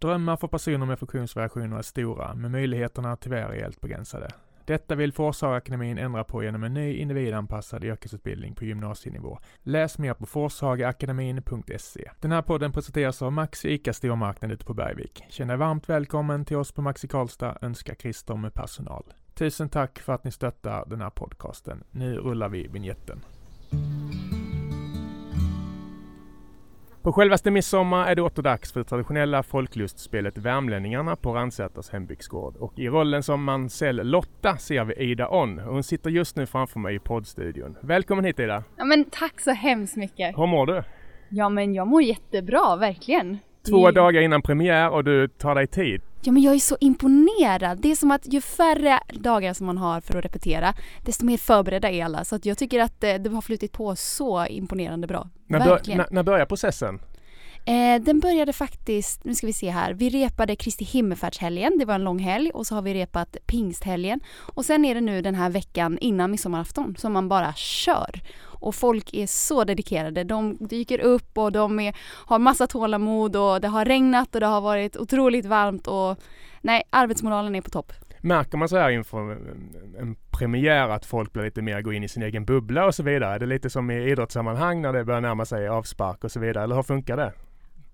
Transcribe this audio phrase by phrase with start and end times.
[0.00, 4.30] Drömmar för personer med funktionsvariationer är stora, men möjligheterna tyvärr är rejält begränsade.
[4.64, 9.38] Detta vill Forshagaakademin ändra på genom en ny individanpassad yrkesutbildning på gymnasienivå.
[9.62, 12.10] Läs mer på forshagaakademin.se.
[12.20, 15.24] Den här podden presenteras av Maxi ICA stormarknad ute på Bergvik.
[15.28, 19.04] Känn dig varmt välkommen till oss på Maxi Karlstad, önskar Christer med personal.
[19.34, 21.84] Tusen tack för att ni stöttar den här podcasten.
[21.90, 23.20] Nu rullar vi vignetten.
[27.02, 32.56] På självaste midsommar är det åter dags för det traditionella folklustspelet Värmlänningarna på Ransäters hembygdsgård.
[32.56, 35.58] Och i rollen som Mansell Lotta ser vi Ida On.
[35.58, 37.76] Hon sitter just nu framför mig i poddstudion.
[37.80, 38.64] Välkommen hit Ida!
[38.76, 40.38] Ja men tack så hemskt mycket!
[40.38, 40.82] Hur mår du?
[41.28, 43.38] Ja men jag mår jättebra, verkligen!
[43.70, 43.92] Två I...
[43.92, 46.02] dagar innan premiär och du tar dig tid.
[46.22, 47.78] Ja men jag är så imponerad.
[47.80, 50.74] Det är som att ju färre dagar som man har för att repetera
[51.04, 52.24] desto mer förberedda är alla.
[52.24, 55.28] Så att jag tycker att det, det har flutit på så imponerande bra.
[55.46, 57.00] När, bör, när, när börjar processen?
[57.64, 61.94] Eh, den började faktiskt, nu ska vi se här, vi repade Kristi himmelfärdshelgen, det var
[61.94, 65.34] en lång helg och så har vi repat pingsthelgen och sen är det nu den
[65.34, 68.20] här veckan innan midsommarafton som man bara kör.
[68.42, 73.60] Och folk är så dedikerade, de dyker upp och de är, har massa tålamod och
[73.60, 76.18] det har regnat och det har varit otroligt varmt och
[76.60, 77.92] nej, arbetsmoralen är på topp.
[78.20, 79.30] Märker man så här inför
[79.98, 83.02] en premiär att folk blir lite mer går in i sin egen bubbla och så
[83.02, 83.34] vidare?
[83.34, 86.64] Är det lite som i idrottssammanhang när det börjar närma sig avspark och så vidare,
[86.64, 87.32] eller hur funkar det?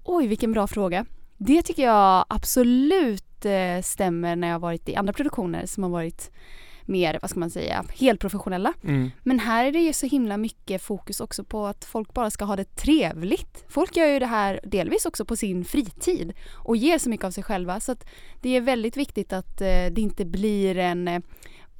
[0.09, 1.07] Oj, vilken bra fråga.
[1.37, 6.31] Det tycker jag absolut eh, stämmer när jag varit i andra produktioner som har varit
[6.83, 8.73] mer, vad ska man säga, helt professionella.
[8.84, 9.11] Mm.
[9.23, 12.45] Men här är det ju så himla mycket fokus också på att folk bara ska
[12.45, 13.65] ha det trevligt.
[13.69, 17.31] Folk gör ju det här delvis också på sin fritid och ger så mycket av
[17.31, 18.07] sig själva så att
[18.43, 21.21] det är väldigt viktigt att eh, det inte blir en eh,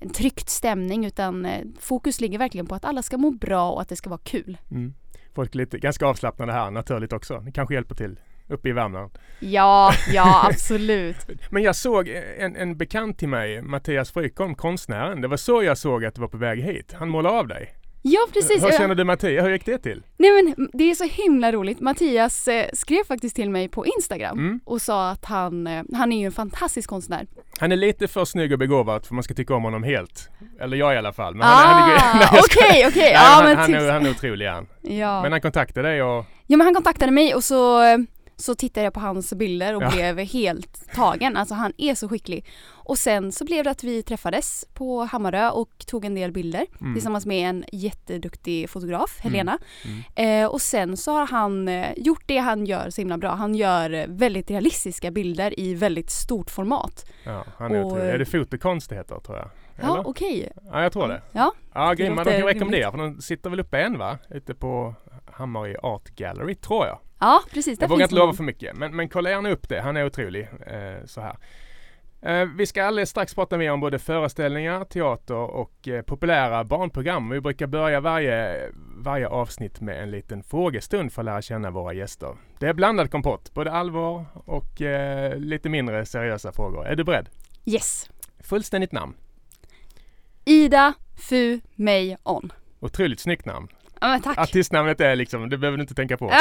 [0.01, 1.49] en tryckt stämning utan
[1.81, 4.59] fokus ligger verkligen på att alla ska må bra och att det ska vara kul.
[4.71, 4.95] Mm.
[5.37, 7.39] Folk är lite, ganska avslappnade här naturligt också.
[7.39, 9.11] Det kanske hjälper till uppe i Värmland.
[9.41, 11.17] Ja, ja absolut.
[11.51, 15.21] Men jag såg en, en bekant till mig, Mattias Frykholm, konstnären.
[15.21, 16.95] Det var så jag såg att du var på väg hit.
[16.99, 17.75] Han målade av dig.
[18.09, 18.65] Ja precis.
[18.65, 19.45] Hur känner du Mattias?
[19.45, 20.03] Hur gick det till?
[20.17, 21.81] Nej men det är så himla roligt.
[21.81, 24.61] Mattias eh, skrev faktiskt till mig på Instagram Mm.
[24.65, 27.27] och sa att han, eh, han är ju en fantastisk konstnär.
[27.59, 30.31] Han är lite för snygg och begåvad för man ska tycka om honom helt.
[30.61, 31.35] Eller jag i alla fall.
[31.35, 33.13] Men ah, okej okej.
[33.17, 33.77] Han, typ.
[33.77, 34.67] är, han är otrolig han.
[34.83, 35.23] Ja.
[35.23, 36.25] Men han kontaktade dig och...
[36.47, 37.99] ja men han kontaktade mig och så, eh,
[38.39, 39.91] så tittade jag på hans bilder och Ja.
[39.91, 41.37] blev helt tagen.
[41.37, 42.47] Alltså han är så skicklig.
[42.69, 46.67] Och sen så blev det att vi träffades på Hammarö och tog en del bilder
[46.81, 46.95] Mm.
[46.95, 49.59] tillsammans med en jätteduktig fotograf, Helena.
[50.15, 50.43] Mm.
[50.43, 53.31] Eh, och sen så har han eh, gjort det han gör så himla bra.
[53.35, 57.07] Han gör väldigt realistiska bilder i väldigt stort format.
[57.25, 59.51] Ja, han är Och, Är det fotokonst det heter tror jag?
[59.83, 60.09] Ja, Eller?
[60.09, 60.53] okej.
[60.73, 61.23] Ja, jag tror det.
[61.33, 61.95] Ja, Ja.
[61.95, 64.19] De låter kan rekommendera för de sitter väl uppe än va?
[64.31, 64.95] Ute på
[65.33, 66.99] Hammarö Art Gallery tror jag.
[67.19, 67.81] ja precis.
[67.81, 69.81] Jag vågar inte lova för mycket men, men kolla gärna upp det.
[69.81, 70.49] Han är otrolig.
[70.67, 71.37] Eh, så här.
[72.23, 77.31] Eh, vi ska alldeles strax prata mer om både föreställningar, teater och eh, populära barnprogram.
[77.31, 81.93] Vi brukar börja varje, varje avsnitt med en liten frågestund för att lära känna våra
[81.93, 82.37] gäster.
[82.59, 86.87] Det är blandad kompott, både allvar och eh, lite mindre seriösa frågor.
[86.87, 87.29] Är du beredd?
[87.65, 88.11] Yes.
[88.41, 89.15] Fullständigt namn.
[90.45, 92.53] Ida Fu Mei On.
[92.81, 93.69] Otroligt snyggt namn.
[94.01, 94.39] Ja men tack.
[94.39, 96.33] Artistnamnet är liksom, det behöver du inte tänka på.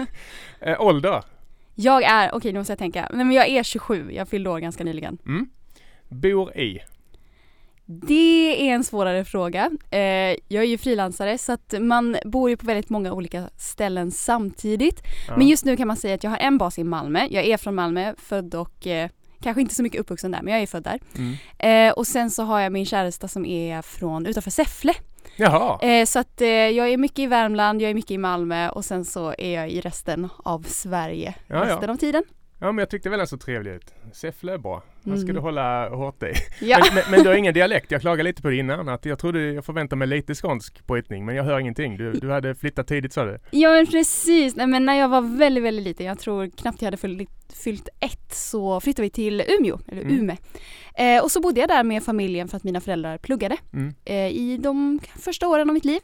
[0.60, 1.22] eh, ålder?
[1.74, 3.08] Jag är, okej nu måste jag tänka.
[3.12, 5.18] Nej men jag är 27, jag fyllde år ganska nyligen.
[5.26, 5.48] Mm.
[6.08, 6.80] Bor i?
[7.88, 9.70] Det är en svårare fråga.
[9.90, 10.00] Eh,
[10.48, 15.02] jag är ju frilansare så att man bor ju på väldigt många olika ställen samtidigt.
[15.28, 15.36] Ja.
[15.36, 17.26] Men just nu kan man säga att jag har en bas i Malmö.
[17.30, 19.10] Jag är från Malmö, född och eh,
[19.42, 21.00] kanske inte så mycket uppvuxen där men jag är född där.
[21.16, 21.88] Mm.
[21.88, 24.94] Eh, och sen så har jag min käresta som är från utanför Säffle.
[25.36, 25.78] Jaha.
[25.82, 28.84] Eh, så att eh, jag är mycket i Värmland, jag är mycket i Malmö och
[28.84, 31.64] sen så är jag i resten av Sverige Ja, ja.
[31.74, 32.22] resten av tiden.
[32.58, 33.94] Ja men jag tyckte väl den så trevlig ut.
[34.12, 34.82] Säffle är bra.
[35.06, 35.34] Han ska Mm.
[35.34, 36.32] du hålla hårt i.
[36.60, 36.78] Ja.
[36.80, 37.90] Men, men, men du har ingen dialekt.
[37.90, 38.88] Jag klagade lite på det innan.
[38.88, 41.96] Att jag trodde jag förväntade mig lite skånsk brytning men jag hör ingenting.
[41.96, 43.38] Du, du hade flyttat tidigt sa du.
[43.50, 46.86] Ja men precis, Nej, men när jag var väldigt väldigt liten, jag tror knappt jag
[46.86, 47.28] hade fyllt,
[47.64, 50.18] fyllt ett så flyttade vi till Umeå, eller Mm.
[50.20, 50.36] Ume.
[50.98, 53.94] Eh, och så bodde jag där med familjen för att mina föräldrar pluggade Mm.
[54.04, 56.00] eh, i de första åren av mitt liv.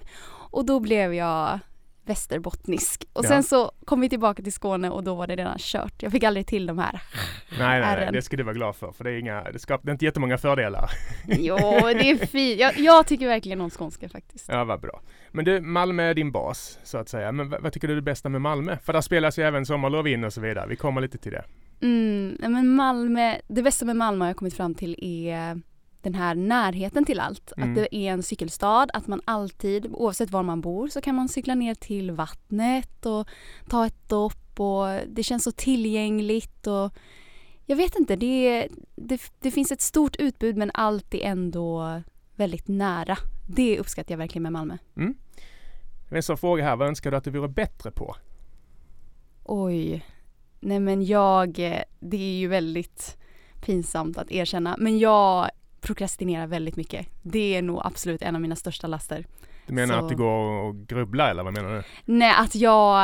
[0.51, 1.59] Och då blev jag
[2.07, 3.05] västerbottnisk.
[3.13, 3.29] Och Ja.
[3.29, 6.03] sen så kom vi tillbaka till Skåne och då var det redan kört.
[6.03, 7.03] Jag fick aldrig till de här.
[7.59, 8.93] Nej, nej, nej, det ska du vara glad för.
[8.93, 10.91] För det är, inga, det, skap, det är inte jättemånga fördelar.
[11.27, 12.61] Jo, det är fint.
[12.61, 14.45] Jag, jag tycker verkligen om skånska faktiskt.
[14.49, 15.01] Ja, vad bra.
[15.31, 17.33] Men du, Malmö är din bas så att säga.
[17.33, 18.77] Men vad, vad tycker du är det bästa med Malmö?
[18.85, 20.67] För där spelas ju även Sommarlov in och så vidare.
[20.69, 21.45] Vi kommer lite till det.
[21.83, 25.61] Mm, men Malmö, det bästa med Malmö har jag kommit fram till är
[26.03, 27.53] den här närheten till allt.
[27.57, 27.71] Mm.
[27.71, 31.29] Att det är en cykelstad, att man alltid, oavsett var man bor, så kan man
[31.29, 33.29] cykla ner till vattnet och
[33.69, 36.93] ta ett dopp och det känns så tillgängligt och
[37.67, 42.03] Jag vet inte, det, det, det finns ett stort utbud men allt är ändå
[42.37, 43.17] väldigt nära.
[43.49, 44.77] Det uppskattar jag verkligen med Malmö.
[44.97, 45.15] Mm.
[46.11, 48.17] En sån fråga här, vad önskar du att du vore bättre på?
[49.45, 50.05] Oj.
[50.61, 51.53] Nej men jag,
[52.01, 53.19] det är ju väldigt
[53.65, 55.51] pinsamt att erkänna, men jag
[55.83, 57.07] prokrastinerar väldigt mycket.
[57.23, 59.25] Det är nog absolut en av mina största laster.
[59.67, 61.83] Du menar Så- att du går och grubblar eller vad menar du?
[62.05, 62.99] Nej, att jag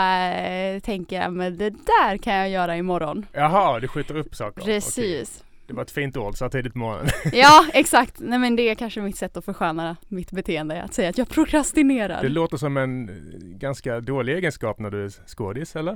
[0.74, 3.26] äh, tänker, men det där kan jag göra imorgon.
[3.32, 4.60] Jaha, du skjuter upp saker?
[4.62, 4.74] Okej.
[4.74, 5.44] Precis.
[5.66, 7.08] Det var ett fint ord, så tidigt på morgonen.
[7.32, 8.14] Ja, exakt.
[8.18, 11.28] Nej men det är kanske mitt sätt att försköna mitt beteende, att säga att jag
[11.28, 12.22] prokrastinerar.
[12.22, 13.14] Det låter som en eh,
[13.58, 15.92] ganska dålig egenskap när du är skådis, eller?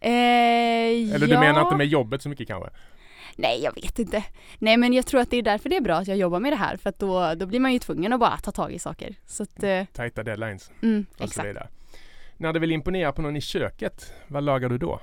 [0.00, 0.10] Eh,
[1.14, 1.34] Eller ja.
[1.34, 2.70] du menar inte med jobbet så mycket kanske?
[3.36, 4.24] Nej, jag vet inte.
[4.58, 6.52] Nej, men jag tror att det är därför det är bra att jag jobbar med
[6.52, 8.78] det här, för att då, då blir man ju tvungen att bara ta tag i
[8.78, 9.14] saker.
[9.26, 11.58] Så att, eh, Tajta deadlines mm, exakt.
[12.36, 15.00] När du vill imponera på någon i köket, vad lagar du då?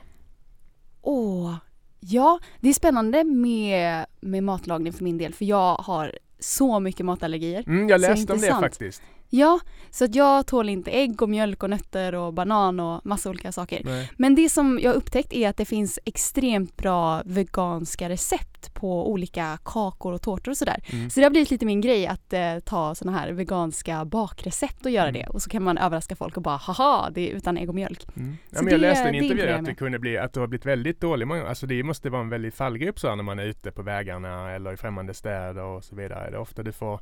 [1.01, 1.55] Åh,
[1.99, 7.05] ja, det är spännande med, med matlagning för min del, för jag har så mycket
[7.05, 7.63] matallergier.
[7.67, 9.01] Mm, jag läste om det faktiskt.
[9.31, 9.59] Ja,
[9.91, 13.51] så att jag tål inte ägg och mjölk och nötter och banan och massa olika
[13.51, 13.81] saker.
[13.85, 14.11] Nej.
[14.17, 19.57] Men det som jag upptäckt är att det finns extremt bra veganska recept på olika
[19.65, 20.83] kakor och tårtor och sådär.
[20.93, 21.09] Mm.
[21.09, 24.91] Så det har blivit lite min grej att eh, ta sådana här veganska bakrecept och
[24.91, 25.21] göra Mm.
[25.21, 25.27] det.
[25.27, 28.07] Och så kan man överraska folk och bara haha, det är utan ägg och mjölk.
[28.17, 28.37] Mm.
[28.49, 30.47] Ja, men jag det- läste en det intervju att det kunde bli att du har
[30.47, 31.31] blivit väldigt dålig.
[31.31, 34.73] Alltså det måste vara en väldig fallgrop så när man är ute på vägarna eller
[34.73, 36.29] i främmande städer och så vidare.
[36.29, 36.99] Det är ofta du får,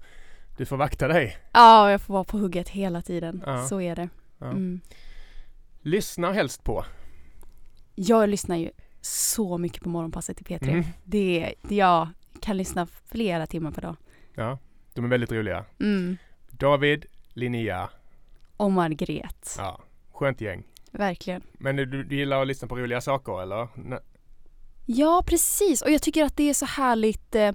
[0.57, 1.37] du får vakta dig.
[1.53, 3.43] Ja, jag får vara på hugget hela tiden.
[3.45, 3.67] Ja.
[3.67, 4.09] Så är det.
[4.37, 4.45] Ja.
[4.45, 4.81] Mm.
[5.81, 6.85] Lyssnar helst på.
[7.95, 8.71] Jag lyssnar ju
[9.01, 10.69] så mycket på morgonpasset i P3.
[10.69, 10.83] Mm.
[11.03, 12.07] Det, jag
[12.41, 13.95] kan lyssna flera timmar per dag.
[14.35, 14.59] Ja,
[14.93, 15.65] de är väldigt roliga.
[15.79, 16.17] Mm.
[16.51, 17.89] David, Linnea,
[18.57, 19.55] Och Margret.
[19.57, 19.81] ja,
[20.11, 20.63] skönt gäng.
[20.91, 21.41] Verkligen.
[21.53, 23.67] Men du, du gillar att lyssna på roliga saker eller?
[23.75, 23.99] Nej.
[24.85, 25.81] Ja, precis.
[25.81, 27.35] Och jag tycker att det är så härligt.
[27.35, 27.51] eh,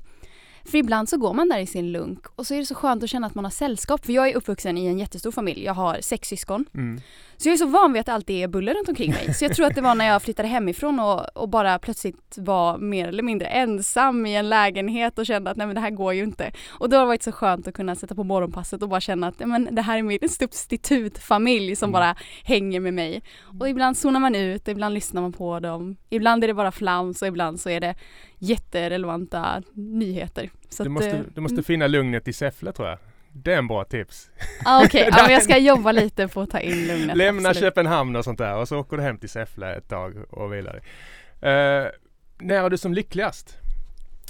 [0.65, 3.03] För ibland så går man där i sin lunk och så är det så skönt
[3.03, 4.05] att känna att man har sällskap.
[4.07, 5.65] För jag är uppvuxen i en jättestor familj.
[5.65, 6.65] Jag har sex syskon.
[6.75, 7.01] Mm.
[7.37, 9.35] Så jag är så van vid att det alltid är buller runt omkring mig.
[9.35, 12.79] Så jag tror att det var när jag flyttade hemifrån och, och bara plötsligt var
[12.79, 16.15] mer eller mindre ensam i en lägenhet och kände att nej men det här går
[16.15, 16.53] ju inte.
[16.69, 19.27] Och då har det varit så skönt att kunna sätta på morgonpasset och bara känna
[19.29, 21.93] att men det här är min substitutfamilj som Mm.
[21.93, 23.23] bara hänger med mig.
[23.61, 25.97] Och ibland zonar man ut, ibland lyssnar man på dem.
[26.11, 27.95] Ibland är det bara flams och ibland så är det
[28.43, 30.51] jätterelevanta nyheter.
[30.69, 32.99] Så Du att, måste, eh, du måste finna lugnet i Säffle tror jag.
[33.33, 34.31] Det är en bra tips.
[34.65, 37.17] ah, Okej, ja, men jag ska jobba lite på att ta in lugnet.
[37.17, 37.69] Lämna absolut.
[37.69, 40.77] Köpenhamn och sånt där och så åker du hem till Säffle ett tag och vidare.
[40.77, 41.91] Uh,
[42.39, 43.59] när är du som lyckligast?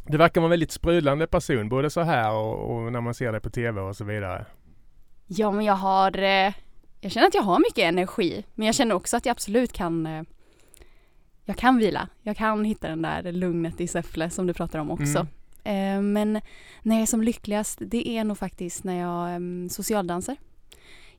[0.06, 3.32] Du verkar vara en väldigt sprudlande person både så här och, och när man ser
[3.32, 4.46] dig på TV och så vidare.
[5.26, 6.52] Ja men jag har, eh,
[7.00, 10.06] jag känner att jag har mycket energi men jag känner också att jag absolut kan
[10.06, 10.22] eh,
[11.44, 12.08] jag kan vila.
[12.22, 15.26] Jag kan hitta den där lugnet i Säffle som du pratar om också.
[15.64, 16.40] Eh, men
[16.82, 20.36] när jag är som lyckligast det är nog faktiskt när jag um, socialdansar.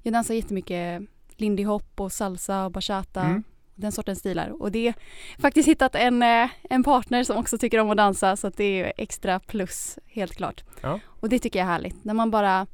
[0.01, 1.01] Jag dansar jättemycket
[1.35, 3.21] lindy hop och salsa och bachata.
[3.21, 3.43] Mm.
[3.75, 4.61] Den sortens stilar.
[4.61, 4.93] Och det är
[5.39, 8.81] faktiskt hittat en, eh, en partner som också tycker om att dansa så att det
[8.81, 10.63] är extra plus helt klart.
[10.81, 10.99] Ja.
[11.05, 12.03] Och det tycker jag är härligt.
[12.03, 12.67] När man bara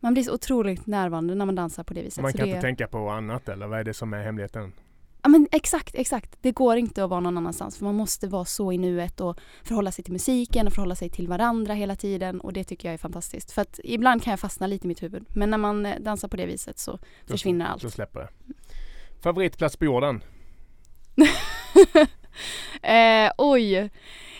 [0.00, 2.22] man blir så otroligt närvarande när man dansar på det viset.
[2.22, 4.72] Man kan det, inte tänka på annat eller vad är det som är hemligheten?
[5.24, 6.38] Ja men exakt, exakt.
[6.40, 9.38] Det går inte att vara någon annanstans för man måste vara så i nuet och
[9.62, 12.94] förhålla sig till musiken och förhålla sig till varandra hela tiden och det tycker jag
[12.94, 13.52] är fantastiskt.
[13.52, 16.28] För att ibland kan jag fastna lite i mitt huvud men när man eh, dansar
[16.28, 16.98] på det viset så Då-
[17.32, 17.82] försvinner allt.
[17.82, 18.28] Då släpper det.
[19.22, 20.22] Favoritplats på jorden?
[22.82, 23.90] Eh, oj.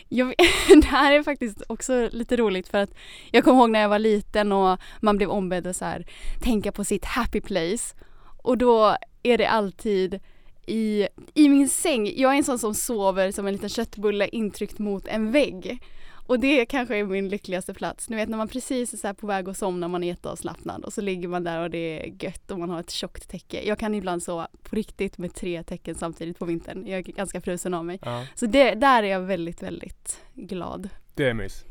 [0.09, 0.35] Jag,
[0.83, 2.91] det här är faktiskt också lite roligt för att
[3.31, 6.07] jag kommer ihåg när jag var liten och man blev ombedd att så här,
[6.41, 7.95] tänka på sitt happy place.
[8.43, 10.21] Och då är det alltid
[10.66, 12.12] i, i min säng.
[12.16, 15.78] Jag är en sån som sover som en liten köttbulle intryckt mot en vägg.
[16.26, 18.09] Och det kanske är min lyckligaste plats.
[18.09, 20.92] Ni vet när man precis är så på väg att somna, man är jätteavslappnad och
[20.92, 23.62] så ligger man där och det är gött och man har ett tjockt täcke.
[23.66, 26.87] Jag kan ibland sova på riktigt med tre täcken samtidigt på vintern.
[26.87, 27.99] Jag är ganska frusen av mig.
[28.02, 30.88] Ja, Så det, där är jag väldigt, väldigt glad.
[31.14, 31.64] det är mys.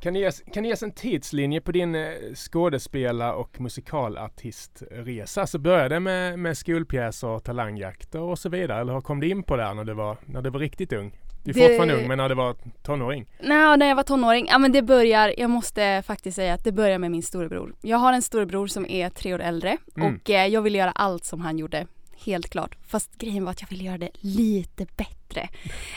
[0.00, 5.46] Kan du, ges, kan du ges en tidslinje på din eh, skådespela och musikalartistresa?
[5.46, 8.80] Så började det med, med skolpjäser, talangjakter och så vidare?
[8.80, 11.18] Eller kom du in på det här när du var, när du var riktigt ung?
[11.44, 13.26] Du är Det- fortfarande ung, men när du var tonåring?
[13.40, 16.72] Nej, när jag var tonåring, ja men det börjar, jag måste faktiskt säga att det
[16.72, 17.74] börjar med min storebror.
[17.82, 20.14] Jag har en storebror som är tre år äldre Mm.
[20.14, 21.86] och eh, jag ville göra allt som han gjorde.
[22.24, 22.76] Helt klart.
[22.86, 25.48] Fast grejen var att jag ville göra det lite bättre.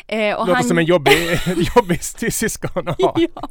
[0.08, 0.64] Eh, och Låter han...
[0.64, 1.14] som en jobbig,
[1.76, 3.16] jobbig syskon att ha.
[3.20, 3.50] ja,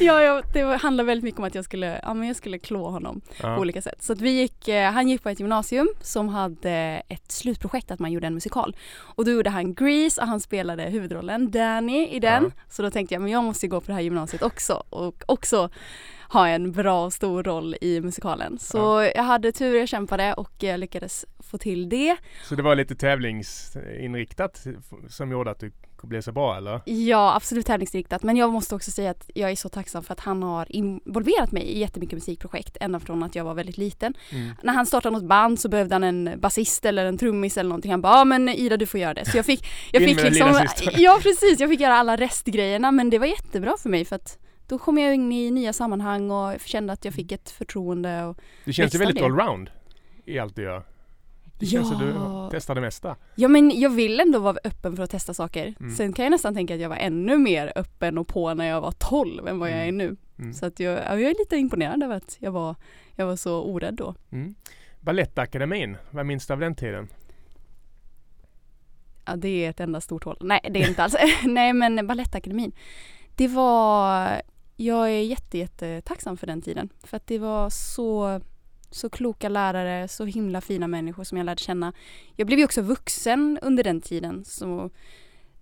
[0.00, 2.90] ja, ja, det handlar väldigt mycket om att jag skulle, ja, men jag skulle klå
[2.90, 3.54] honom ja.
[3.54, 4.02] på olika sätt.
[4.02, 7.98] Så att vi gick, eh, han gick på ett gymnasium som hade ett slutprojekt att
[7.98, 8.76] man gjorde en musikal.
[8.98, 12.44] Och då gjorde han Grease och han spelade huvudrollen Danny i den.
[12.44, 12.62] Ja.
[12.68, 15.70] Så då tänkte jag, men jag måste gå på det här gymnasiet också och också
[16.32, 18.58] ha en bra och stor roll i musikalen.
[18.58, 19.12] Så ja.
[19.14, 22.16] jag hade tur, jag kämpade och jag lyckades få till det.
[22.44, 24.66] Så det var lite tävlingsinriktat
[25.08, 25.72] som gjorde att du
[26.02, 26.80] blev så bra eller?
[26.84, 30.20] Ja absolut tävlingsinriktat men jag måste också säga att jag är så tacksam för att
[30.20, 34.14] han har involverat mig i jättemycket musikprojekt ända från att jag var väldigt liten.
[34.30, 34.54] Mm.
[34.62, 37.90] När han startade något band så behövde han en basist eller en trummis eller någonting.
[37.90, 39.24] Han bara ja men Ida du får göra det.
[39.24, 43.18] Så jag fick, jag fick liksom, ja precis, jag fick göra alla restgrejerna men det
[43.18, 44.38] var jättebra för mig för att
[44.72, 48.24] då kom jag in i nya sammanhang och kände att jag fick ett förtroende.
[48.24, 49.70] Och du känns ju väldigt allround
[50.24, 50.82] i allt du gör.
[51.58, 51.98] Det känns ja.
[51.98, 53.16] som du testar det mesta.
[53.34, 55.74] Ja men jag vill ändå vara öppen för att testa saker.
[55.80, 55.94] Mm.
[55.94, 58.80] Sen kan jag nästan tänka att jag var ännu mer öppen och på när jag
[58.80, 59.98] var 12 än vad jag är mm.
[59.98, 60.16] nu.
[60.38, 60.54] Mm.
[60.54, 62.76] Så att jag, jag är lite imponerad över att jag var,
[63.16, 64.14] jag var så orädd då.
[64.30, 64.54] Mm.
[65.00, 67.08] Balettakademin, vad minns du av den tiden?
[69.24, 70.36] Ja det är ett enda stort hål.
[70.40, 71.16] Nej det är inte alls.
[71.44, 72.72] Nej men Balettakademin.
[73.36, 74.42] Det var
[74.82, 76.88] jag är jätte, jätte tacksam för den tiden.
[77.04, 78.40] För att det var så,
[78.90, 81.92] så kloka lärare, så himla fina människor som jag lärde känna.
[82.36, 84.44] Jag blev ju också vuxen under den tiden.
[84.44, 84.90] Så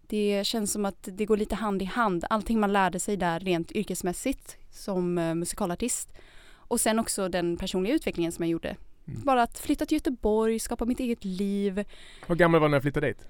[0.07, 2.25] det känns som att det går lite hand i hand.
[2.31, 6.13] Allting man lärde sig där rent yrkesmässigt som uh, musikalartist.
[6.53, 8.77] Och sen också den personliga utvecklingen som jag gjorde.
[9.07, 9.21] Mm.
[9.25, 11.85] Bara att flytta till Göteborg, skapa mitt eget liv.
[12.27, 13.27] Hur gammal var du när du flyttade dit?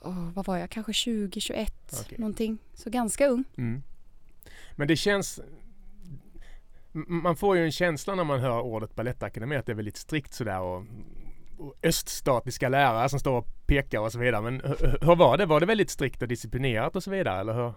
[0.00, 0.70] Oh, vad var jag?
[0.70, 1.72] Kanske 20, 21
[2.06, 2.18] okay.
[2.18, 2.58] någonting.
[2.74, 3.44] Så ganska ung.
[3.56, 3.82] Mm.
[4.76, 5.40] Men det känns
[7.06, 10.34] man får ju en känsla när man hör ordet balettakademi att det är väldigt strikt
[10.34, 10.84] sådär och,
[11.58, 14.42] och öststatiska lärare som står och pekar och så vidare.
[14.42, 14.60] Men
[15.00, 15.46] hur var det?
[15.46, 17.40] Var det väldigt strikt och disciplinerat och så vidare?
[17.40, 17.72] Eller hur,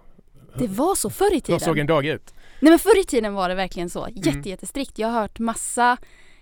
[0.57, 1.53] det var så förr i tiden.
[1.53, 2.33] Hur såg en dag ut?
[2.59, 4.07] Nej men förr i tiden var det verkligen så.
[4.09, 4.41] Jätte, mm.
[4.43, 4.99] jättestrikt.
[4.99, 5.97] Jag har hört massa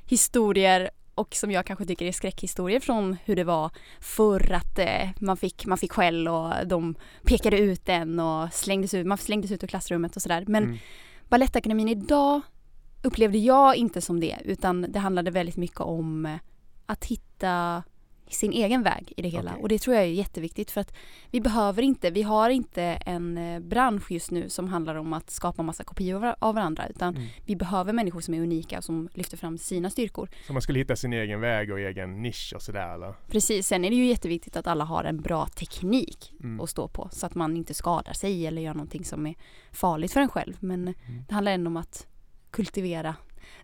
[0.05, 5.09] historier och som jag kanske tycker är skräckhistorier från hur det var förr att eh,
[5.19, 9.51] man, fick, man fick skäll och de pekade ut en och slängdes ut, man slängdes
[9.51, 10.45] ut ur klassrummet och sådär.
[10.47, 10.77] Men mm.
[11.29, 12.41] Balettakademin idag
[13.03, 16.35] upplevde jag inte som det utan det handlade väldigt mycket om eh,
[16.85, 17.83] att hitta
[18.29, 19.51] sin egen väg i det hela.
[19.51, 19.61] Okay.
[19.61, 20.93] Och det tror jag är jätteviktigt för att
[21.31, 25.29] vi behöver inte, vi har inte en eh, bransch just nu som handlar om att
[25.29, 27.27] skapa massa kopior av varandra utan mm.
[27.45, 30.29] vi behöver människor som är unika och som lyfter fram sina styrkor.
[30.47, 33.13] Så man skulle hitta sin egen väg och egen nisch och sådär eller?
[33.27, 36.59] Precis, sen är det ju jätteviktigt att alla har en bra teknik mm.
[36.59, 39.35] att stå på så att man inte skadar sig eller gör någonting som är
[39.71, 40.57] farligt för en själv.
[40.59, 40.95] Men mm.
[41.27, 42.07] det handlar ändå om att
[42.51, 43.15] kultivera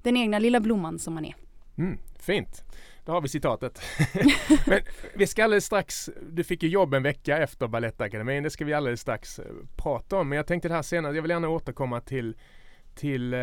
[0.01, 1.35] den egna lilla blomman som man är.
[1.77, 2.63] Mm, fint.
[3.05, 3.81] Då har vi citatet.
[4.67, 4.79] Men
[5.13, 8.73] vi ska alldeles strax, du fick ju jobb en vecka efter Balettakademin, det ska vi
[8.73, 9.45] alldeles strax eh,
[9.75, 10.29] prata om.
[10.29, 12.35] Men jag tänkte det här senare, jag vill gärna återkomma till,
[12.95, 13.39] till eh,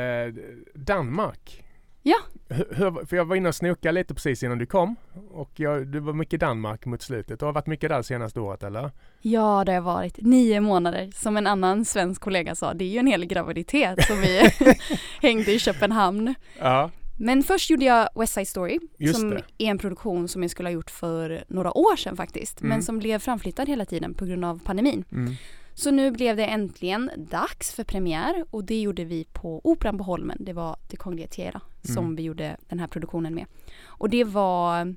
[0.75, 1.65] Danmark.
[2.03, 2.17] Ja.
[2.49, 4.97] Hur, för jag var inne och snokade lite precis innan du kom
[5.31, 7.41] och jag, du var mycket Danmark mot slutet.
[7.41, 8.91] Du har varit mycket där senaste året eller?
[9.23, 10.19] Ja det har varit.
[10.21, 11.11] Nio månader.
[11.15, 14.51] Som en annan svensk kollega sa, det är ju en hel graviditet som vi
[15.23, 16.35] hängde i Köpenhamn.
[16.59, 16.91] Ja.
[17.23, 19.43] Men först gjorde jag West Side Story Just som det.
[19.59, 22.61] är en produktion som jag skulle ha gjort för några år sedan faktiskt.
[22.61, 22.69] Mm.
[22.69, 25.05] Men som blev framflyttad hela tiden på grund av pandemin.
[25.13, 25.35] Mm.
[25.75, 30.05] Så nu blev det äntligen dags för premiär och det gjorde vi på Operan på
[30.05, 30.37] Holmen.
[30.41, 31.95] Det var The Conglietiera mm.
[31.95, 33.47] som vi gjorde den här produktionen med.
[33.85, 34.95] Och det var,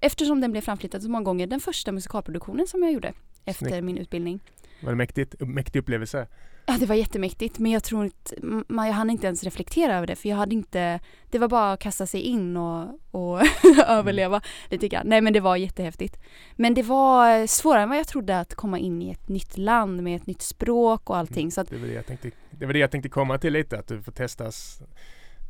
[0.00, 3.12] eftersom den blev framflyttad så många gånger, den första musikalproduktionen som jag gjorde
[3.44, 3.84] efter Snyggt.
[3.84, 4.40] min utbildning.
[4.82, 5.34] Var det mäktigt?
[5.40, 6.26] Mäktig upplevelse?
[6.66, 8.36] Ja det var jättemäktigt men jag tror inte,
[8.68, 11.00] man, jag hann inte ens reflektera över det för jag hade inte,
[11.30, 13.40] det var bara att kasta sig in och, och
[13.86, 14.42] överleva mm.
[14.68, 15.06] lite grann.
[15.06, 16.16] Nej men det var jättehäftigt.
[16.56, 20.02] Men det var svårare än vad jag trodde att komma in i ett nytt land
[20.02, 21.42] med ett nytt språk och allting.
[21.42, 21.50] Mm.
[21.50, 23.78] Så att, det, var det, jag tänkte, det var det jag tänkte komma till lite,
[23.78, 24.82] att du får testas.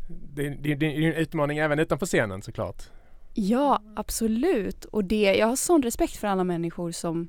[0.09, 2.83] Det, det, det är en utmaning även utanför scenen såklart.
[3.35, 7.29] Ja absolut och det, jag har sån respekt för alla människor som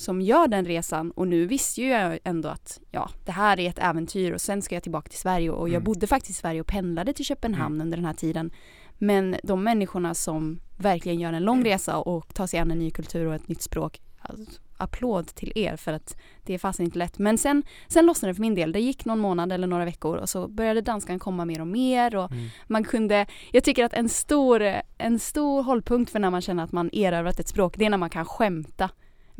[0.00, 3.68] som gör den resan och nu visste ju jag ändå att ja, det här är
[3.68, 5.84] ett äventyr och sen ska jag tillbaka till Sverige och jag mm.
[5.84, 7.86] bodde faktiskt i Sverige och pendlade till Köpenhamn mm.
[7.86, 8.50] under den här tiden.
[8.98, 12.90] Men de människorna som verkligen gör en lång resa och tar sig an en ny
[12.90, 16.98] kultur och ett nytt språk, alltså, applåd till er för att det är fasen inte
[16.98, 17.18] lätt.
[17.18, 18.72] Men sen, sen lossnade det för min del.
[18.72, 22.16] Det gick någon månad eller några veckor och så började danskan komma mer och mer
[22.16, 22.48] och mm.
[22.66, 24.62] man kunde, jag tycker att en stor,
[24.98, 27.98] en stor hållpunkt för när man känner att man erövrat ett språk, det är när
[27.98, 28.90] man kan skämta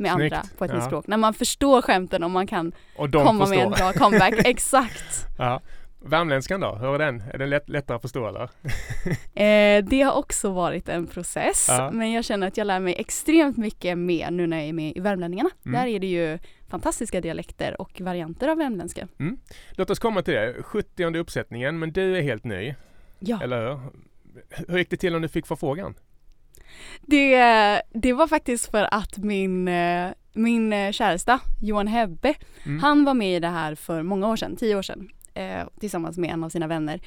[0.01, 0.35] med Snyggt.
[0.35, 0.77] andra på ett ja.
[0.77, 1.07] nytt språk.
[1.07, 3.47] När man förstår skämten och man kan komma förstår.
[3.55, 4.33] med en bra comeback.
[4.45, 5.25] Exakt.
[5.37, 5.61] Ja.
[6.03, 7.23] Värmländskan då, hur är den?
[7.33, 8.49] Är den lätt, lättare att förstå eller?
[9.33, 11.91] Eh, det har också varit en process, Ja.
[11.93, 14.97] men jag känner att jag lär mig extremt mycket mer nu när jag är med
[14.97, 15.49] i Värmlänningarna.
[15.65, 15.81] Mm.
[15.81, 16.39] Där är det ju
[16.69, 19.07] fantastiska dialekter och varianter av värmländska.
[19.71, 20.55] Låt oss komma till det.
[20.63, 22.75] 70 uppsättningen, men du är helt ny,
[23.19, 23.79] Ja, eller hur?
[24.67, 25.93] Hur gick det till om du fick förfrågan?
[27.01, 32.33] Det, det var faktiskt för att min, eh, min eh, käresta Johan Hebbe,
[32.65, 32.79] Mm.
[32.79, 36.17] han var med i det här för många år sedan, tio år sedan, eh, tillsammans
[36.17, 37.01] med en av sina vänner.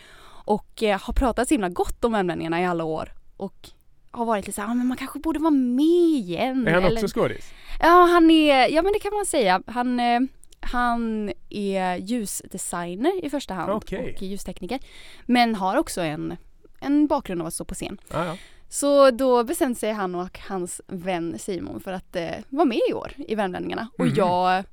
[0.47, 3.12] Och eh, har pratat så himla gott om värmlänningarna i alla år.
[3.37, 3.68] Och
[4.11, 6.68] har varit lite såhär, ah, men man kanske borde vara med igen.
[6.68, 7.52] Är han eller- också skådis?
[7.80, 9.62] Ja, han är, ja men det kan man säga.
[9.66, 10.21] Han, eh,
[10.61, 14.14] han är ljusdesigner i första hand Okej.
[14.16, 14.78] och ljustekniker.
[15.26, 16.37] Men har också en,
[16.80, 17.99] en bakgrund av att stå på scen.
[18.12, 18.37] Ja, ja.
[18.75, 22.93] Så då bestämde sig han och hans vän Simon för att eh, vara med i
[22.95, 23.88] år i Värmlänningarna.
[23.99, 24.14] Och Mhm.
[24.16, 24.64] jag,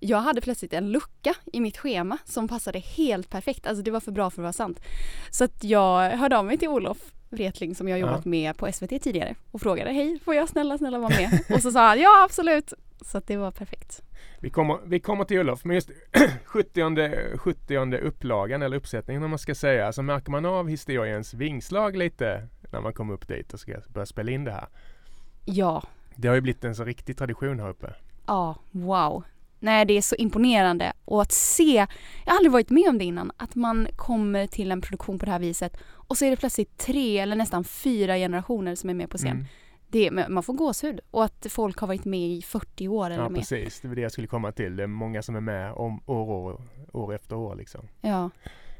[0.00, 3.66] jag hade plötsligt en lucka i mitt schema som passade helt perfekt.
[3.66, 4.80] Alltså det var för bra för att vara sant.
[5.30, 6.98] Så att jag hörde av mig till Olof
[7.30, 8.06] Wretling som jag Ja.
[8.06, 11.40] jobbat med på SVT tidigare och frågade hej, får jag snälla snälla vara med?
[11.54, 12.72] och så sa han ja absolut.
[13.06, 14.02] Så att det var perfekt.
[14.40, 15.90] Vi kommer, vi kommer till Olof, men just
[16.44, 21.96] 70, 70 upplagan eller uppsättningen om man ska säga, så märker man av historiens vingslag
[21.96, 24.68] lite när man kommer upp dit och ska börja spela in det här.
[25.44, 25.82] Ja,
[26.14, 27.94] Det har ju blivit en så riktig tradition här uppe.
[28.26, 29.24] ja, wow.
[29.60, 31.86] Nej det är så imponerande och att se,
[32.24, 35.24] jag har aldrig varit med om det innan, att man kommer till en produktion på
[35.24, 38.94] det här viset och så är det plötsligt tre eller nästan fyra generationer som är
[38.94, 39.30] med på scen.
[39.30, 39.44] Mm.
[39.90, 43.28] Det, man får gåshud och att folk har varit med i 40 år eller Ja,
[43.28, 43.38] mer.
[43.40, 43.80] precis.
[43.80, 44.76] Det var det jag skulle komma till.
[44.76, 47.88] Det är många som är med om, år, år, år efter år liksom.
[48.00, 48.30] Ja.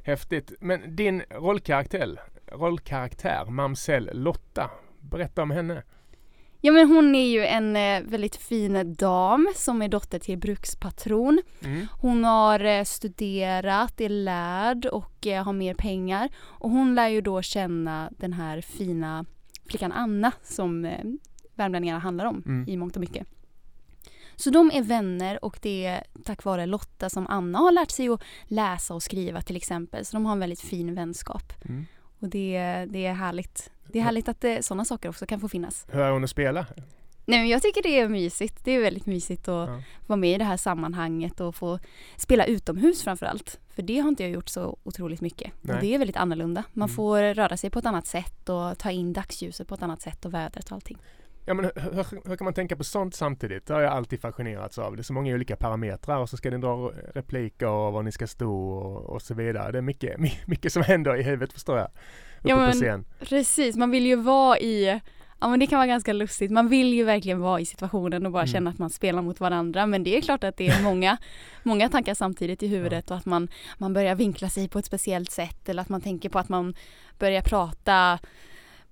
[0.05, 0.53] Häftigt.
[0.61, 2.21] Men din rollkaraktär,
[2.53, 5.83] rollkaraktär Mamsell Lotta, berätta om henne.
[6.61, 11.41] ja men hon är ju en eh, väldigt fin dam som är dotter till brukspatron.
[11.65, 11.87] Mm.
[12.01, 16.29] Hon har eh, studerat, är lärd och eh, har mer pengar.
[16.39, 19.25] Och hon lär ju då känna den här fina
[19.69, 21.05] flickan Anna som eh,
[21.55, 22.69] Värmlänningarna handlar om Mm.
[22.69, 23.27] i mångt och mycket.
[24.37, 28.09] Så de är vänner och det är tack vare Lotta som Anna har lärt sig
[28.09, 30.05] att läsa och skriva till exempel.
[30.05, 31.53] Så de har en väldigt fin vänskap.
[31.69, 31.87] Mm.
[32.21, 33.71] Och det, det är härligt.
[33.93, 35.87] Det är härligt att eh, sådana saker också kan få finnas.
[35.91, 36.67] Hur är hon att spela?
[37.25, 38.65] Nej men jag tycker det är mysigt.
[38.65, 39.83] Det är väldigt mysigt att Ja.
[40.07, 41.79] vara med i det här sammanhanget och få
[42.17, 43.61] spela utomhus framförallt.
[43.79, 45.53] För det har inte jag gjort så otroligt mycket.
[45.61, 45.77] Nej.
[45.77, 46.65] Och det är väldigt annorlunda.
[46.73, 46.97] Man Mm.
[46.97, 50.25] får röra sig på ett annat sätt och ta in dagsljuset på ett annat sätt
[50.25, 50.99] och vädret och allting.
[51.45, 53.67] Ja, men hur, hur, kan man tänka på sånt samtidigt?
[53.67, 54.97] Det har jag alltid fascinerats av.
[54.97, 58.13] Det är så många olika parametrar och så ska ni dra repliker och var ni
[58.13, 59.73] ska stå och, och så vidare.
[59.73, 61.87] Det är mycket, my- mycket som händer i huvudet förstår jag.
[61.87, 63.05] Uppe Ja, men- på scen.
[63.21, 65.01] Precis, man vill ju vara i
[65.41, 66.51] Ja men det kan vara ganska lustigt.
[66.51, 68.53] Man vill ju verkligen vara i situationen och bara Mm.
[68.53, 69.87] känna att man spelar mot varandra.
[69.87, 71.17] Men det är klart att det är många,
[71.63, 73.49] många tankar samtidigt i huvudet och att man,
[73.79, 76.75] man börjar vinkla sig på ett speciellt sätt eller att man tänker på att man
[77.19, 78.19] börjar prata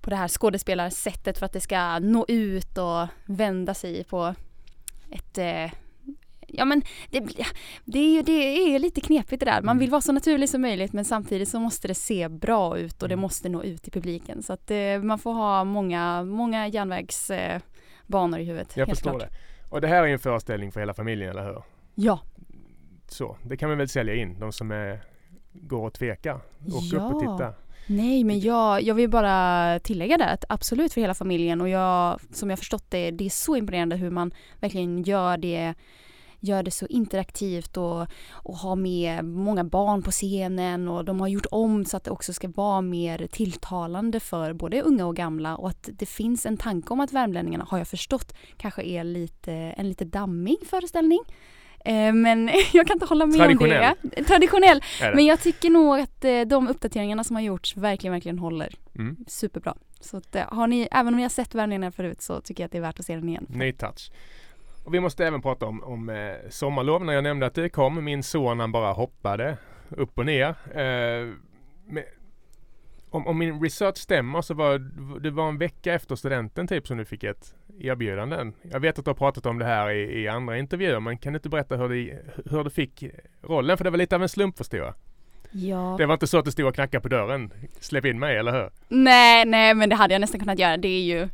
[0.01, 4.35] på det här skådespelarsättet för att det ska nå ut och vända sig på
[5.11, 5.71] ett eh,
[6.47, 6.81] Ja men
[7.11, 7.19] det,
[7.85, 8.31] det, är ju, det
[8.75, 9.61] är lite knepigt det där.
[9.61, 9.77] Man Mm.
[9.79, 13.09] vill vara så naturlig som möjligt men samtidigt så måste det se bra ut och
[13.09, 13.21] det Mm.
[13.21, 14.43] måste nå ut till publiken.
[14.43, 18.71] Så att eh, man får ha många, många järnvägsbanor eh, i huvudet.
[18.77, 19.21] Jag helt förstår klart.
[19.31, 19.37] det.
[19.69, 21.61] Och det här är ju en föreställning för hela familjen, eller hur?
[21.95, 22.19] Ja,
[23.07, 24.99] Så, det kan man väl sälja in, de som är,
[25.53, 26.35] går och tvekar.
[26.67, 27.37] Åk upp och Ja.
[27.37, 27.53] titta.
[27.87, 32.19] nej men jag, jag vill bara tillägga där att absolut för hela familjen och jag,
[32.33, 35.73] som jag förstått det, det är så imponerande hur man verkligen gör det
[36.39, 41.27] gör det så interaktivt och, och har med många barn på scenen och de har
[41.27, 45.55] gjort om så att det också ska vara mer tilltalande för både unga och gamla
[45.57, 49.53] och att det finns en tanke om att värmlänningarna, har jag förstått, kanske är lite,
[49.53, 51.19] en lite dammig föreställning.
[51.85, 53.39] Eh, Men jag kan inte hålla med om
[54.11, 54.23] det.
[54.23, 54.81] Traditionell.
[55.15, 59.15] Men jag tycker nog att eh, de uppdateringarna som har gjorts verkligen, verkligen håller Mm.
[59.27, 59.75] superbra.
[60.01, 62.65] Så att, eh, har ni, även om ni har sett Värmlänningarna förut så tycker jag
[62.65, 63.45] att det är värt att se den igen.
[63.49, 64.11] Ny touch.
[64.87, 67.05] Och vi måste även prata om, om eh, sommarlov.
[67.05, 69.57] När jag nämnde att det kom, min son han bara hoppade
[69.89, 70.55] upp och ner.
[70.71, 71.33] Eh,
[71.85, 72.03] med,
[73.09, 74.79] om, om min research stämmer så var
[75.19, 78.51] det var en vecka efter studenten typ som du fick ett erbjudande.
[78.71, 81.33] Jag vet att du har pratat om det här i, i andra intervjuer men kan
[81.33, 82.19] du inte berätta hur du,
[82.49, 83.03] hur du fick
[83.41, 83.77] rollen?
[83.77, 84.93] För det var lite av en slump förstår jag.
[85.51, 85.95] Ja.
[85.97, 87.53] Det var inte så att du stod och knackade på dörren.
[87.79, 88.69] Släpp in mig, eller hur?
[88.87, 90.77] Nej, nej men det hade jag nästan kunnat göra.
[90.77, 91.29] Det är ju,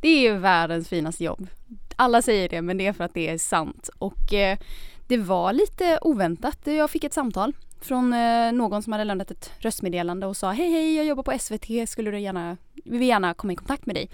[0.00, 1.48] det är ju världens finaste jobb.
[1.96, 3.90] Alla säger det men det är för att det är sant.
[3.98, 4.58] Och eh,
[5.06, 6.58] det var lite oväntat.
[6.64, 10.70] Jag fick ett samtal från eh, någon som hade lämnat ett röstmeddelande och sa hej
[10.70, 13.96] hej jag jobbar på SVT, skulle du gärna, vi vill gärna komma i kontakt med
[13.96, 14.10] dig.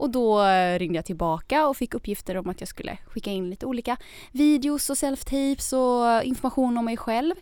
[0.00, 3.50] Och då eh, ringde jag tillbaka och fick uppgifter om att jag skulle skicka in
[3.50, 3.96] lite olika
[4.32, 7.34] videos och self-tapes och information om mig själv.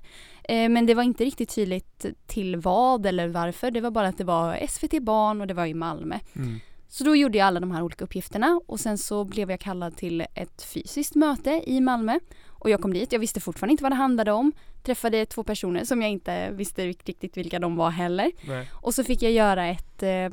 [0.45, 3.71] Eh, men det var inte riktigt tydligt till vad eller varför.
[3.71, 6.19] Det var bara att det var SVT Barn och det var i Malmö.
[6.37, 6.61] Mm.
[6.89, 9.97] Så då gjorde jag alla de här olika uppgifterna och sen så blev jag kallad
[9.97, 12.19] till ett fysiskt möte i Malmö.
[12.47, 14.53] Och jag kom dit, jag visste fortfarande inte vad det handlade om.
[14.83, 18.33] Träffade två personer som jag inte visste riktigt vilka de var heller.
[18.47, 18.71] Nej.
[18.73, 20.27] Och så fick jag göra ett, eh,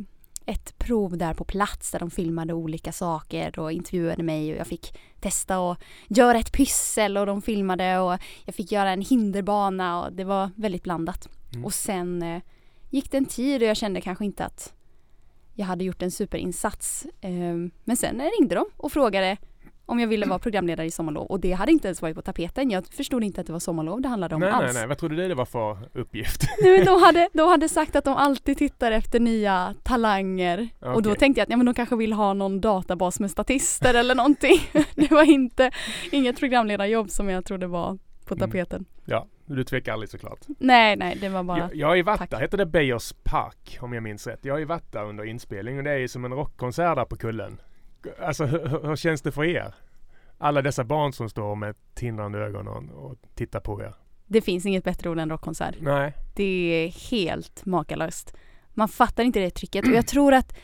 [0.46, 4.68] ett prov där på plats där de filmade olika saker och intervjuade mig och jag
[4.68, 10.04] fick testa att göra ett pyssel och de filmade och jag fick göra en hinderbana
[10.04, 11.30] och det var väldigt blandat.
[11.54, 11.66] Mm.
[11.66, 12.42] Och sen eh,
[12.90, 14.74] gick det en tid och jag kände kanske inte att
[15.56, 17.08] jag hade gjort en superinsats.
[17.22, 17.32] Eh,
[17.84, 19.38] men sen ringde de och frågade
[19.86, 22.72] om jag ville vara programledare i Sommarlov och det hade inte ens varit på tapeten.
[22.72, 24.66] Jag förstod inte att det var sommarlov det handlade om Nej, alls.
[24.66, 24.88] nej, nej.
[24.88, 26.42] Vad trodde du det var för uppgift?
[26.62, 31.02] Nej, men de, hade, de hade sagt att de alltid tittar efter nya talanger och
[31.02, 34.16] då tänkte jag att ja, men de kanske vill ha någon databas med statister eller
[34.16, 34.60] någonting.
[34.96, 35.72] Det var inte
[36.12, 38.50] inget programledarjobb som jag trodde var på Mm.
[38.50, 38.86] tapeten.
[39.06, 40.40] Ja, du tvekar aldrig såklart.
[40.60, 42.42] Nej, nej, det var bara Jag, jag har ju varit tack.
[42.42, 44.46] heter det Beiers Park om jag minns rätt.
[44.46, 47.16] Jag ju varit där under inspelning och det är ju som en rockkonsert där på
[47.16, 47.58] kullen.
[48.22, 49.74] Alltså hur, hur- hur känns det för er?
[50.38, 53.94] Alla dessa barn som står med tindrande ögon och, och tittar på er.
[54.28, 55.76] Det finns inget bättre ord än rockkonsert.
[55.80, 56.14] Nej.
[56.36, 58.36] Det är helt makalöst.
[58.74, 60.58] Man fattar inte det trycket och jag tror att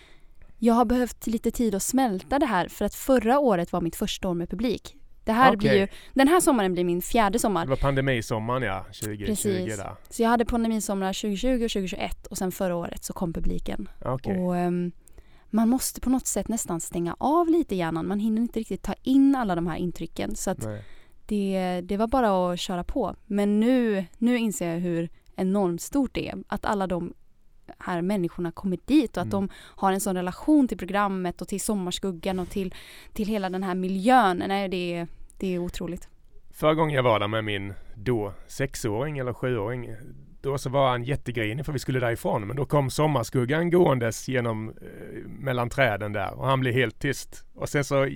[0.58, 3.96] jag har behövt lite tid att smälta det här för att förra året var mitt
[3.96, 4.96] första år med publik.
[5.24, 5.80] Det här blir Okej.
[5.80, 7.66] ju, den här sommaren blir min fjärde sommar.
[7.66, 9.78] Det var pandemisommaren ja, 2020 Precis.
[9.78, 9.96] där.
[10.10, 13.90] Så jag hade pandemisomrar 2020 och 2021 och sen förra året så kom publiken.
[14.06, 14.40] Okej.
[14.40, 14.92] Och ehm,
[15.50, 18.08] man måste på något sätt nästan stänga av lite hjärnan.
[18.08, 20.36] Man hinner inte riktigt ta in alla de här intrycken.
[20.36, 20.68] Så att
[21.26, 23.16] det, det var bara att köra på.
[23.26, 26.38] Men nu, nu inser jag hur enormt stort det är.
[26.48, 27.14] Att alla de
[27.80, 29.48] här människorna kommer dit och att Mm.
[29.48, 32.74] de har en sån relation till programmet och till Sommarskuggan och till,
[33.14, 34.44] till hela den här miljön.
[34.48, 35.08] Nej, det är,
[35.38, 36.10] det är otroligt.
[36.54, 39.96] Förra gången jag var där med min då sexåring eller sjuåring
[40.42, 44.70] då så var han jättegrinig för vi skulle därifrån men då kom sommarskuggan gåendes genom
[44.70, 44.76] eh,
[45.28, 47.46] mellan träden där och han blev helt tyst.
[47.56, 48.08] Och sen så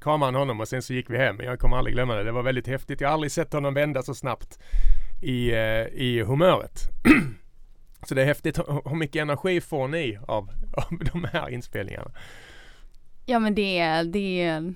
[0.00, 1.40] kramade han honom och sen så gick vi hem.
[1.40, 2.24] Jag kommer aldrig glömma det.
[2.24, 3.00] Det var väldigt häftigt.
[3.00, 4.58] Jag har aldrig sett honom vända så snabbt
[5.22, 6.80] i, eh, i humöret.
[8.08, 8.58] så det är häftigt.
[8.58, 12.10] Hur mycket energi får ni av, av de här inspelningarna?
[13.26, 14.74] Ja men det är, det är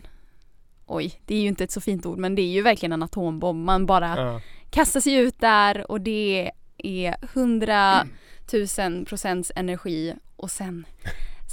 [0.86, 3.02] Oj, det är ju inte ett så fint ord men det är ju verkligen en
[3.02, 3.64] atombomb.
[3.64, 4.40] Man bara Ja.
[4.70, 10.86] kastar sig ut där och det är hundratusen procents energi och sen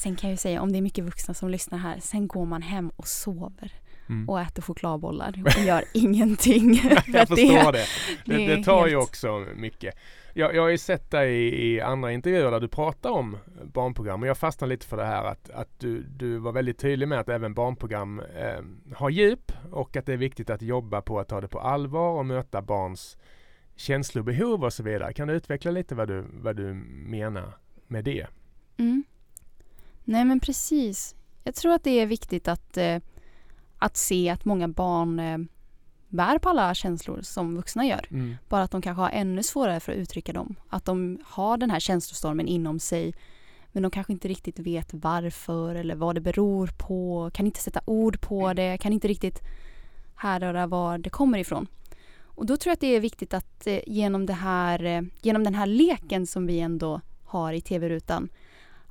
[0.04, 2.46] Sen kan jag ju säga om det är mycket vuxna som lyssnar här, sen går
[2.46, 3.72] man hem och sover
[4.10, 4.30] Mm.
[4.30, 6.74] och äter chokladbollar och gör ingenting.
[7.08, 7.86] Jag förstår det.
[8.26, 9.96] Det, det tar ju helt- också mycket.
[10.34, 13.38] Jag, jag har ju sett dig i, i andra intervjuer där du pratar om
[13.74, 17.08] barnprogram och jag fastnar lite för det här att, att du, du var väldigt tydlig
[17.08, 21.20] med att även barnprogram eh, har djup och att det är viktigt att jobba på
[21.20, 23.18] att ta det på allvar och möta barns
[23.76, 25.14] känslobehov och så vidare.
[25.14, 26.74] Kan du utveckla lite vad du, vad du
[27.08, 27.54] menar
[27.88, 28.28] med det?
[28.78, 29.04] Mm.
[30.04, 31.16] Nej men precis.
[31.44, 32.98] Jag tror att det är viktigt att, eh,
[33.78, 35.38] att se att många barn eh,
[36.10, 38.08] bär på alla känslor som vuxna gör.
[38.12, 38.36] Mm.
[38.50, 40.56] Bara att de kanske har ännu svårare för att uttrycka dem.
[40.70, 43.14] Att de har den här känslostormen inom sig
[43.76, 47.82] men de kanske inte riktigt vet varför eller vad det beror på, kan inte sätta
[47.86, 49.42] ord på det, kan inte riktigt
[50.16, 51.68] härröra var det kommer ifrån.
[52.22, 55.44] Och då tror jag att det är viktigt att eh, genom, det här, eh, genom
[55.44, 58.30] den här leken som vi ändå har i tv-rutan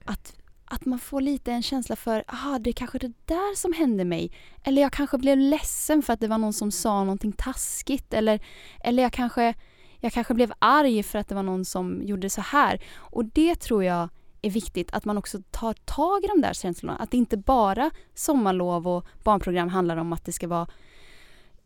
[0.05, 3.73] att, att man får lite en känsla för, ah det är kanske det där som
[3.73, 4.31] hände mig.
[4.65, 8.15] Eller jag kanske blev ledsen för att det var någon som sa någonting taskigt.
[8.15, 8.41] Eller,
[8.81, 9.55] eller jag, kanske,
[10.01, 12.81] jag kanske blev arg för att det var någon som gjorde så här.
[12.97, 14.09] Och det tror jag
[14.43, 16.97] är viktigt att man också tar tag i de där känslorna.
[16.97, 20.69] Att det inte bara sommarlov och barnprogram handlar om att det ska vara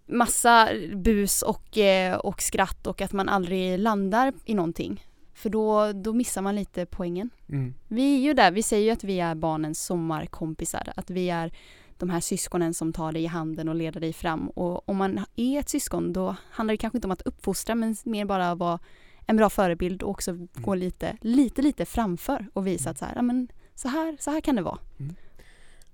[0.06, 5.04] massa bus och, eh, och skratt och att man aldrig landar i någonting.
[5.38, 7.30] För då, då missar man lite poängen.
[7.48, 7.74] Mm.
[7.88, 10.92] Vi är ju där, vi säger ju att vi är barnens sommarkompisar.
[10.96, 11.52] Att vi är
[11.96, 14.48] de här syskonen som tar dig i handen och leder dig fram.
[14.48, 17.96] Och om man är ett syskon då handlar det kanske inte om att uppfostra men
[18.04, 18.78] mer bara att vara
[19.26, 23.12] en bra förebild och också gå lite, lite, lite framför och visa att så här,
[23.16, 24.78] ja, men så här, så här kan det vara.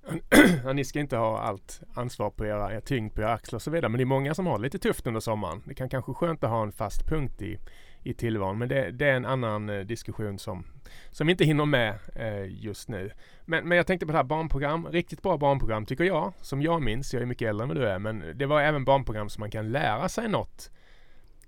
[0.64, 3.62] Ja, ni ska inte ha allt ansvar på era, er tyngd på era axlar och
[3.62, 3.88] så vidare.
[3.88, 5.62] Men det är många som har det lite tufft under sommaren.
[5.64, 7.58] Det kan kanske skönt att ha en fast punkt i,
[8.04, 8.58] i tillvaron.
[8.58, 10.64] Men det, det är en annan eh, diskussion som,
[11.10, 13.10] som vi inte hinner med eh, just nu.
[13.44, 14.86] Men, men jag tänkte på det här barnprogram.
[14.86, 16.32] Riktigt bra barnprogram tycker jag.
[16.40, 17.14] Som jag minns.
[17.14, 17.98] Jag är mycket äldre än vad du är.
[17.98, 20.70] Men det var även barnprogram som man kan lära sig något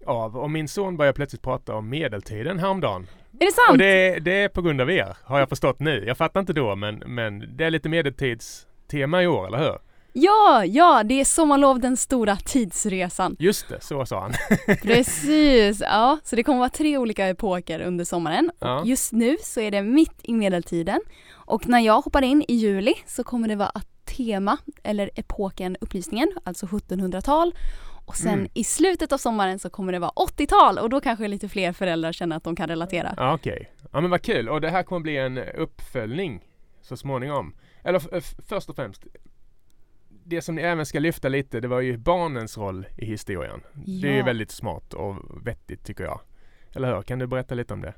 [0.06, 0.36] av.
[0.36, 3.06] Och min son började plötsligt prata om medeltiden häromdagen.
[3.32, 3.70] Är det sant?
[3.70, 6.04] Och det, det är på grund av er, har jag förstått nu.
[6.06, 9.78] Jag fattar inte då, men, men det är lite medeltidstema i år, eller hur?
[10.18, 13.37] Ja, ja, det är sommarlov den stora tidsresan.
[13.38, 14.33] Just det, så sa han.
[14.83, 16.18] Precis, ja.
[16.24, 18.50] Så det kommer vara tre olika epoker under sommaren.
[18.59, 18.81] Ja.
[18.81, 21.00] Och just nu så är det mitt i medeltiden.
[21.33, 25.76] Och när jag hoppar in i juli så kommer det vara att tema, eller epoken
[25.81, 27.55] upplysningen, alltså 1700-tal.
[28.07, 28.48] Och sen Mm.
[28.55, 32.12] i slutet av sommaren så kommer det vara 80-tal och då kanske lite fler föräldrar
[32.12, 33.14] känner att de kan relatera.
[33.16, 33.70] Ja, okej.
[33.92, 34.48] Ja, men vad kul.
[34.48, 36.40] Och det här kommer bli en uppföljning
[36.83, 37.55] så småningom.
[37.85, 39.02] Eller först och främst,
[40.26, 43.60] det som ni även ska lyfta lite, det var ju barnens roll i historien.
[43.74, 44.24] Det är ju Ja.
[44.24, 46.20] väldigt smart och vettigt tycker jag.
[46.74, 47.02] Eller hur?
[47.02, 47.94] Kan du berätta lite om det?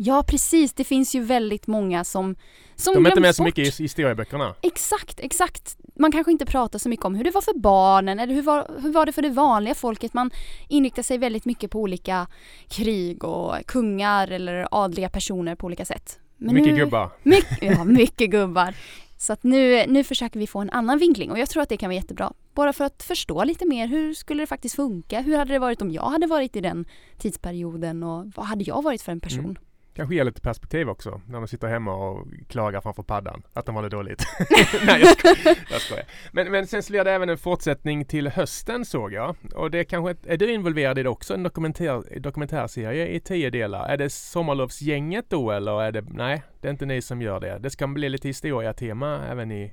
[0.00, 2.36] Ja precis, det finns ju väldigt många som,
[2.74, 3.46] som De är inte med så bort.
[3.56, 4.54] mycket i historieböckerna.
[4.62, 5.76] Exakt, exakt.
[5.96, 8.70] Man kanske inte pratar så mycket om hur det var för barnen eller hur var,
[8.82, 10.14] hur var det för det vanliga folket.
[10.14, 10.30] Man
[10.68, 12.26] inriktar sig väldigt mycket på olika
[12.68, 16.18] krig och kungar eller adliga personer på olika sätt.
[16.36, 17.10] Men mycket nu, gubbar.
[17.22, 18.74] Mycket, ja, mycket gubbar.
[19.20, 21.76] Så att nu, nu försöker vi få en annan vinkling och jag tror att det
[21.76, 22.32] kan vara jättebra.
[22.54, 25.20] Bara för att förstå lite mer, hur skulle det faktiskt funka?
[25.20, 26.84] Hur hade det varit om jag hade varit i den
[27.18, 29.44] tidsperioden och vad hade jag varit för en person?
[29.44, 29.56] Mm.
[29.98, 33.76] Kanske ger lite perspektiv också när de sitter hemma och klagar framför paddan att de
[33.76, 34.22] har det dåligt.
[34.86, 35.58] Nej jag skojar.
[35.70, 36.04] jag skojar.
[36.32, 39.36] Men, men sen så blir det även en fortsättning till hösten såg jag.
[39.54, 41.34] Och det kanske, är du involverad i det också?
[41.34, 43.88] En dokumentär, dokumentärserie i tio delar.
[43.88, 47.58] Är det Sommarlovsgänget då eller är det, nej det är inte ni som gör det.
[47.58, 49.72] Det ska bli lite historia-tema även i,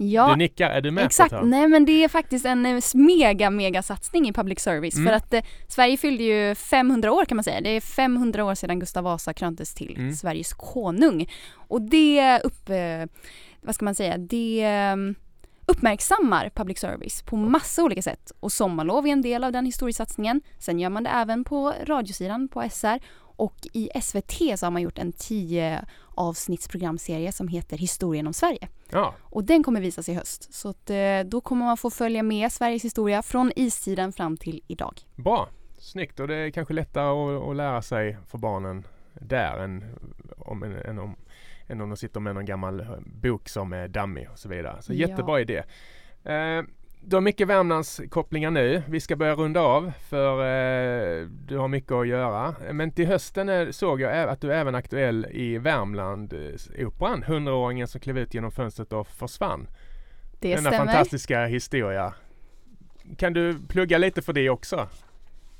[0.00, 2.66] Ja, du nickar, är du med Exakt, på det nej men det är faktiskt en
[2.66, 5.06] eh, mega mega satsning i public service Mm.
[5.06, 7.60] för att eh, Sverige fyllde ju 500 år kan man säga.
[7.60, 10.12] Det är 500 år sedan Gustav Vasa kröntes till Mm.
[10.14, 11.28] Sveriges konung.
[11.54, 13.06] Och det upp, eh,
[13.60, 14.96] vad ska man säga, det eh,
[15.66, 18.32] uppmärksammar public service på massa olika sätt.
[18.40, 20.40] Och Sommarlov är en del av den historiesatsningen.
[20.58, 24.82] Sen gör man det även på radiosidan på SR och i SVT så har man
[24.82, 25.84] gjort en 10
[26.14, 28.68] avsnittsprogramserie som heter Historien om Sverige.
[28.90, 30.54] Ja, Och den kommer visas i höst.
[30.54, 34.62] Så att, eh, då kommer man få följa med Sveriges historia från istiden fram till
[34.66, 35.00] idag.
[35.16, 35.48] bra.
[35.78, 37.04] Snyggt och det är kanske lättare
[37.36, 39.84] att, att lära sig för barnen där än
[40.38, 41.16] om, än om,
[41.66, 44.82] än om de sitter med någon gammal bok som är dammig och så vidare.
[44.82, 45.08] Så Ja.
[45.08, 45.62] jättebra idé.
[46.24, 46.62] Eh,
[47.00, 48.82] du har mycket Värmlandskopplingar nu.
[48.88, 52.54] Vi ska börja runda av för eh, du har mycket att göra.
[52.72, 57.22] Men till hösten är, såg jag att du är även aktuell i Värmland eh, operan.
[57.22, 59.68] Hundraåringen som klev ut genom fönstret och försvann.
[60.40, 60.78] Det Denna stämmer.
[60.78, 62.14] fantastiska historia.
[63.16, 64.88] Kan du plugga lite för det också?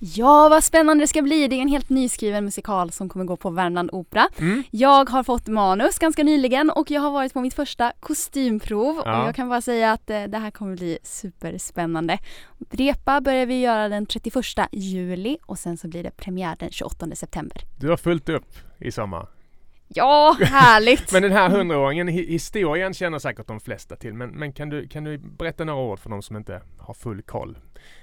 [0.01, 1.49] Ja, vad spännande det ska bli.
[1.49, 4.29] Det är en helt nyskriven musikal som kommer gå på Värmland Opera.
[4.39, 4.63] Mm?
[4.71, 9.23] Jag har fått manus ganska nyligen och jag har varit på mitt första kostymprov Ja.
[9.23, 12.19] och jag kan bara säga att eh, det här kommer bli superspännande.
[12.71, 17.07] Repa börjar vi göra den 31 juli och sen så blir det premiär den 28
[17.15, 17.63] september.
[17.81, 18.47] Du har fullt upp
[18.81, 19.27] i sommar.
[19.88, 21.12] Ja, härligt!
[21.12, 24.14] Men den här hundraåringen, historien känner säkert de flesta till.
[24.14, 27.22] Men, men kan, du, kan du berätta några ord för de som inte har full
[27.22, 27.59] koll?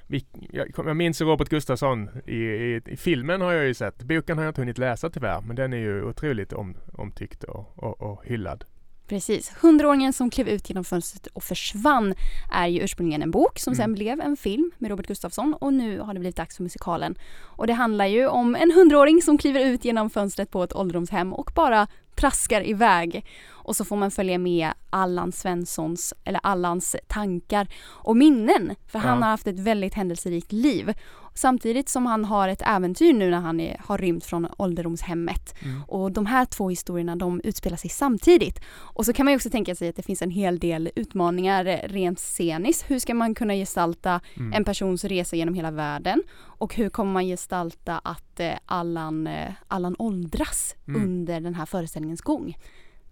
[0.08, 4.04] Vi, jag, jag minns Robert Gustafsson i, i, i filmen har jag ju sett.
[4.04, 5.42] Boken har jag inte hunnit läsa tyvärr.
[5.42, 8.66] Men den är ju otroligt om, omtyckt och, och, och hyllad.
[9.08, 9.52] Precis.
[9.62, 12.14] Hundraåringen som klev ut genom fönstret och försvann
[12.54, 13.84] är ju ursprungligen en bok som Mm.
[13.84, 17.16] sen blev en film med Robert Gustafsson och nu har det blivit dags för musikalen.
[17.42, 21.34] Och det handlar ju om en hundraåring som kliver ut genom fönstret på ett ålderdomshem
[21.34, 23.26] och bara traskar iväg.
[23.66, 28.76] Och så får man följa med Allan Svenssons, eller Allans tankar och minnen.
[28.88, 29.24] För han Ja.
[29.26, 30.94] har haft ett väldigt händelserikt liv.
[31.38, 35.56] Samtidigt som han har ett äventyr nu när han är, har rymt från ålderdomshemmet.
[35.64, 35.84] Mm.
[35.88, 38.60] Och de här två historierna de utspelar sig samtidigt.
[38.70, 41.82] Och så kan man ju också tänka sig att det finns en hel del utmaningar
[41.88, 42.92] rent sceniskt.
[42.92, 44.54] Hur ska man kunna gestalta Mm.
[44.54, 46.22] en persons resa genom hela världen?
[46.38, 51.04] Och hur kommer man gestalta att eh, Allan, eh, Allan åldras Mm.
[51.04, 52.56] under den här föreställningens gång?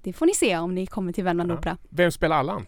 [0.04, 1.56] Det får ni se om ni kommer till Värmland Ja.
[1.58, 1.78] Opera.
[1.90, 2.66] Vem spelar Allan?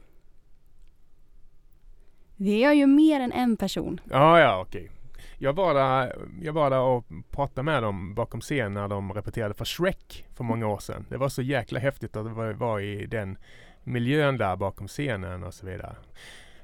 [2.36, 4.00] Det är ju mer än en person.
[4.12, 4.92] Ja, ja, okej.
[5.38, 9.54] Jag var, där, jag var där och pratade med dem bakom scen när de repeterade
[9.54, 11.06] för Shrek för många år sedan.
[11.10, 13.38] Det var så jäkla häftigt att vara var i den
[13.84, 15.96] miljön där bakom scenen och så vidare.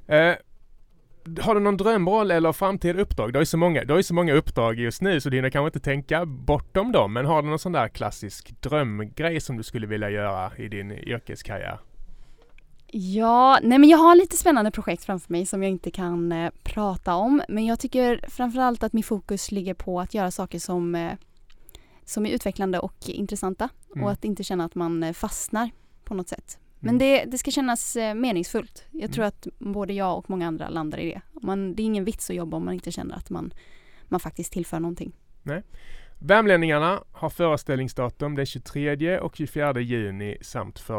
[0.07, 0.35] Eh,
[1.41, 3.33] har du någon drömroll eller framtida uppdrag?
[3.33, 5.49] Du har ju så många, du har så många uppdrag just nu så du hinner
[5.49, 7.13] kanske inte tänka bortom dem.
[7.13, 10.91] Men har du någon sån där klassisk drömgrej som du skulle vilja göra i din
[10.91, 11.79] yrkeskarriär?
[12.93, 16.51] Ja, nej men jag har lite spännande projekt framför mig som jag inte kan eh,
[16.63, 17.41] prata om.
[17.49, 21.13] Men jag tycker framförallt att min fokus ligger på att göra saker som, eh,
[22.05, 23.69] som är utvecklande och intressanta.
[23.95, 24.03] Mm.
[24.03, 25.69] Och att inte känna att man eh, fastnar
[26.03, 26.59] på något sätt.
[26.83, 26.99] Men mm.
[26.99, 28.85] det, det ska kännas eh, meningsfullt.
[28.91, 29.27] Jag tror mm.
[29.27, 31.21] att både jag och många andra landar i det.
[31.41, 33.53] Man, det är ingen vits att jobba om man inte känner att man,
[34.07, 35.11] man faktiskt tillför någonting.
[35.43, 35.63] Nej.
[36.19, 40.89] Värmlänningarna har föreställningsdatum den 23 och 24 juni samt 1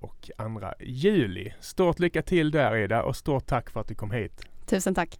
[0.00, 1.52] och 2 juli.
[1.60, 4.42] Stort lycka till där Ida och stort tack för att du kom hit.
[4.66, 5.18] Tusen tack.